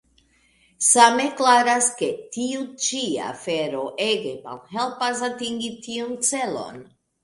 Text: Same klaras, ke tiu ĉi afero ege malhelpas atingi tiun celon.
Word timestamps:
Same 0.85 1.27
klaras, 1.41 1.91
ke 1.99 2.09
tiu 2.39 2.65
ĉi 2.87 3.03
afero 3.29 3.87
ege 4.09 4.35
malhelpas 4.51 5.27
atingi 5.33 5.75
tiun 5.89 6.23
celon. 6.37 6.87